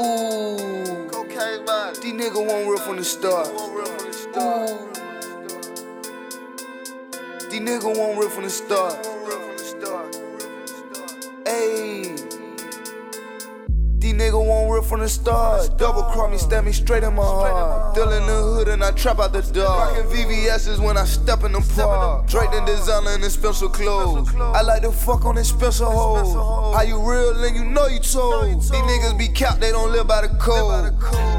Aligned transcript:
Ooh. 0.00 1.08
Cocaine 1.10 1.64
body. 1.66 2.00
These 2.00 2.14
niggas 2.14 2.46
won't 2.46 2.66
real 2.66 2.78
from 2.78 2.96
the 2.96 3.04
start. 3.04 3.52
Won't 3.54 3.74
real 3.76 3.86
from 3.86 4.06
the 4.06 4.12
start. 4.12 4.70
Ooh. 4.70 4.90
These 7.50 7.60
niggas 7.60 7.96
won't 7.98 8.18
real 8.18 8.30
from 8.30 8.44
the 8.44 8.50
start. 8.50 9.06
Won't 9.06 9.28
real 9.28 9.40
from 9.40 9.56
the 9.56 9.64
start. 9.64 10.16
Ayy. 11.44 11.99
These 14.10 14.18
niggas 14.18 14.44
won't 14.44 14.72
real 14.72 14.82
from 14.82 15.00
the 15.00 15.08
start. 15.08 15.78
Double 15.78 16.02
cross 16.02 16.32
me, 16.32 16.36
stab 16.36 16.64
me 16.64 16.72
straight 16.72 17.04
in 17.04 17.14
my 17.14 17.22
heart. 17.22 17.94
Still 17.94 18.10
in 18.10 18.26
the 18.26 18.32
hood 18.32 18.66
and 18.66 18.82
I 18.82 18.90
trap 18.90 19.20
out 19.20 19.32
the 19.32 19.40
dark. 19.40 19.96
Rockin' 19.96 20.10
VVS's 20.10 20.80
when 20.80 20.96
I 20.96 21.04
step 21.04 21.44
in 21.44 21.52
the 21.52 21.60
park. 21.76 22.26
Drake 22.26 22.50
the 22.50 22.60
designer 22.66 23.12
in 23.12 23.22
expensive 23.22 23.70
clothes. 23.70 24.34
I 24.34 24.62
like 24.62 24.82
to 24.82 24.90
fuck 24.90 25.24
on 25.26 25.38
expensive 25.38 25.86
hoes. 25.86 26.34
How 26.74 26.82
you 26.82 26.98
real 26.98 27.44
and 27.44 27.54
you 27.54 27.64
know 27.64 27.86
you 27.86 28.00
told. 28.00 28.60
These 28.60 28.72
niggas 28.72 29.16
be 29.16 29.28
capped, 29.28 29.60
they 29.60 29.70
don't 29.70 29.92
live 29.92 30.08
by 30.08 30.26
the 30.26 30.34
code. 30.40 30.92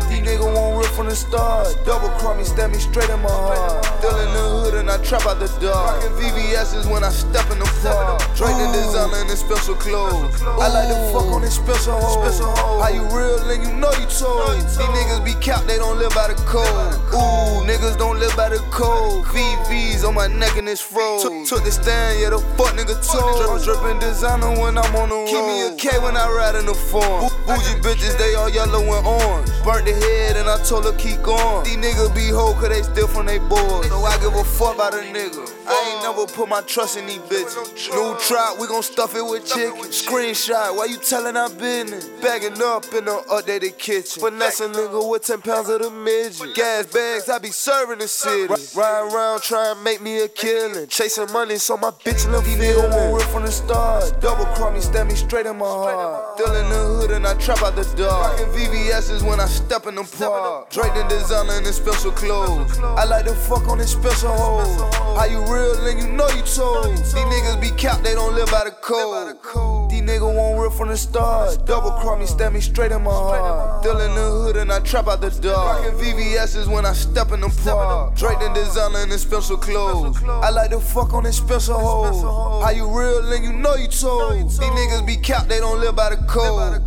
These 0.07 0.21
niggas 0.21 0.55
won't 0.55 0.79
the 1.11 1.17
start. 1.17 1.67
Double 1.85 2.07
cross 2.19 2.37
me, 2.37 2.43
stab 2.45 2.71
me 2.71 2.79
straight 2.79 3.09
in 3.09 3.19
my 3.19 3.29
heart. 3.29 3.83
Still 3.99 4.15
in 4.15 4.31
the 4.31 4.45
hood 4.47 4.73
and 4.79 4.89
I 4.89 4.97
trap 5.03 5.27
out 5.27 5.39
the 5.39 5.51
dark. 5.59 5.99
Rockin' 5.99 6.15
VVS's 6.15 6.87
when 6.87 7.03
I 7.03 7.09
step 7.09 7.51
in 7.51 7.59
the 7.59 7.67
park. 7.83 8.23
Drake 8.39 8.55
the 8.55 8.71
designer 8.71 9.19
in 9.19 9.35
special 9.35 9.75
clothes. 9.75 10.41
I 10.41 10.71
like 10.71 10.87
to 10.87 10.97
fuck 11.11 11.27
on 11.35 11.43
expensive 11.43 11.93
hoes. 11.93 12.39
How 12.39 12.87
you 12.87 13.03
real 13.11 13.43
and 13.51 13.59
you 13.59 13.75
know 13.75 13.91
you 13.99 14.07
told. 14.07 14.55
These 14.55 14.79
niggas 14.79 15.23
be 15.27 15.35
capped, 15.43 15.67
they 15.67 15.77
don't 15.77 15.99
live 15.99 16.15
by 16.15 16.31
the 16.31 16.39
code. 16.47 16.95
Ooh, 17.11 17.67
niggas 17.67 17.97
don't 17.99 18.19
live 18.19 18.35
by 18.37 18.47
the 18.47 18.63
code. 18.71 19.25
VVs 19.35 20.07
on 20.07 20.15
my 20.15 20.27
neck 20.27 20.55
and 20.55 20.69
it's 20.69 20.79
froze. 20.79 21.23
Took, 21.23 21.63
the 21.63 21.71
stand, 21.71 22.21
yeah, 22.21 22.29
the 22.31 22.39
fuck 22.55 22.71
nigga 22.79 22.95
told. 23.03 23.59
Drip, 23.59 23.75
dripping 23.75 23.99
designer 23.99 24.55
when 24.55 24.77
I'm 24.77 24.95
on 24.95 25.09
the 25.09 25.15
road. 25.15 25.27
Keep 25.27 25.43
me 25.43 25.67
a 25.67 25.75
K 25.75 25.99
when 25.99 26.15
I 26.15 26.31
ride 26.31 26.55
in 26.55 26.65
the 26.65 26.73
form. 26.73 27.27
Bougie 27.45 27.75
bitches, 27.83 28.17
they 28.17 28.33
all 28.35 28.49
yellow 28.49 28.79
and 28.79 29.05
orange. 29.05 29.51
Burnt 29.63 29.85
the 29.85 29.93
head 29.93 30.37
and 30.37 30.47
I 30.47 30.57
told 30.63 30.85
her 30.85 31.00
keep 31.01 31.21
going. 31.23 31.63
These 31.65 31.77
niggas 31.77 32.13
be 32.13 32.29
hoe 32.29 32.53
cause 32.53 32.69
they 32.69 32.83
still 32.83 33.07
from 33.07 33.25
they 33.25 33.39
boys. 33.39 33.89
So 33.89 33.97
I 34.05 34.17
give 34.21 34.33
a 34.33 34.43
fuck 34.43 34.75
about 34.75 34.93
a 34.93 34.97
nigga. 34.97 35.49
I 35.67 35.93
ain't 35.93 36.03
never 36.03 36.25
put 36.31 36.47
my 36.47 36.61
trust 36.61 36.97
in 36.97 37.07
these 37.07 37.19
bitches. 37.19 37.89
New 37.91 38.17
trap, 38.19 38.59
we 38.59 38.67
gon' 38.67 38.83
stuff 38.83 39.15
it 39.15 39.25
with 39.25 39.45
chicken. 39.45 39.89
Screenshot, 39.89 40.75
why 40.75 40.85
you 40.85 40.97
telling 40.97 41.35
our 41.35 41.49
business? 41.49 42.07
Bagging 42.21 42.61
up 42.61 42.85
in 42.93 43.05
the 43.05 43.17
updated 43.29 43.77
kitchen. 43.77 44.21
Finesse 44.21 44.61
a 44.61 44.69
nigga 44.69 45.09
with 45.09 45.25
10 45.25 45.41
pounds 45.41 45.69
of 45.69 45.81
the 45.81 45.89
midget. 45.89 46.55
Gas 46.55 46.85
bags, 46.87 47.29
I 47.29 47.39
be 47.39 47.49
serving 47.49 47.99
the 47.99 48.07
city. 48.07 48.53
Ride 48.75 49.11
around 49.11 49.41
trying 49.41 49.75
to 49.75 49.81
make 49.81 50.01
me 50.01 50.21
a 50.21 50.27
killing. 50.27 50.87
Chasing 50.87 51.31
money 51.31 51.57
so 51.57 51.77
my 51.77 51.91
bitch 51.91 52.29
look 52.31 52.45
These 52.45 52.57
niggas 52.57 52.91
won't 52.91 53.17
real 53.17 53.27
from 53.27 53.43
the 53.43 53.51
start. 53.51 54.21
Double 54.21 54.45
cross 54.53 54.73
me, 54.73 54.81
stab 54.81 55.07
me 55.07 55.15
straight 55.15 55.45
in 55.45 55.57
my 55.57 55.65
heart. 55.65 56.39
Still 56.39 56.55
in 56.55 56.69
the 56.69 56.75
hood 56.75 57.11
and 57.11 57.25
I 57.25 57.33
trap 57.35 57.61
out 57.63 57.75
the 57.75 57.83
dark. 57.95 58.37
Rockin' 58.37 58.53
VVS's 58.53 59.23
when 59.23 59.39
I 59.39 59.45
step 59.45 59.87
in 59.87 59.95
the 59.95 60.03
park. 60.03 60.69
Drake 60.69 60.90
the 60.93 61.03
designer 61.09 61.57
in 61.57 61.65
special 61.73 62.11
clothes. 62.11 62.77
I 62.79 63.05
like 63.05 63.25
to 63.25 63.33
fuck 63.33 63.67
on 63.67 63.77
this 63.77 63.91
special 63.91 64.31
hoes. 64.31 64.93
How 65.17 65.25
you 65.25 65.39
real 65.41 65.87
and 65.87 65.99
you 65.99 66.07
know 66.07 66.27
you 66.29 66.41
told. 66.43 66.97
These 66.97 67.13
niggas 67.13 67.61
be 67.61 67.69
capped, 67.71 68.03
they 68.03 68.13
don't 68.13 68.35
live 68.35 68.49
by 68.51 68.65
the 68.65 68.71
code. 68.71 69.89
These 69.89 70.01
niggas 70.01 70.35
won't 70.35 70.59
real 70.59 70.69
from 70.69 70.89
the 70.89 70.97
start. 70.97 71.65
Double 71.65 71.91
cross 71.91 72.19
me, 72.19 72.25
stab 72.25 72.53
me 72.53 72.61
straight 72.61 72.91
in 72.91 73.03
my 73.03 73.11
heart. 73.11 73.83
Still 73.83 73.99
in 73.99 74.15
the 74.15 74.21
hood 74.21 74.55
and 74.57 74.71
I 74.71 74.79
trap 74.79 75.07
out 75.07 75.21
the 75.21 75.29
dark. 75.29 75.83
Rockin' 75.83 75.99
VVS's 75.99 76.67
when 76.67 76.85
I 76.85 76.93
step 76.93 77.31
in 77.31 77.41
the 77.41 77.49
park. 77.63 78.15
Drake 78.15 78.39
the 78.39 78.49
designer 78.53 79.03
in 79.03 79.17
special 79.17 79.57
clothes. 79.57 80.21
I 80.23 80.49
like 80.49 80.71
to 80.71 80.79
fuck 80.79 81.13
on 81.13 81.23
this 81.23 81.37
special 81.37 81.79
hoes. 81.79 82.21
How 82.63 82.71
you 82.71 82.87
real 82.87 83.31
and 83.31 83.43
you 83.43 83.53
know 83.53 83.75
you 83.75 83.87
told. 83.87 84.49
These 84.49 84.59
niggas 84.59 85.05
be 85.05 85.17
capped, 85.17 85.49
they 85.49 85.59
don't 85.59 85.79
live 85.79 85.95
by 85.95 86.09
the 86.09 86.17
code. 86.27 86.81